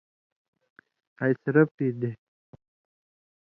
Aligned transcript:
ہَئیسرَپِی 1.19 1.87
دَے 1.99 2.11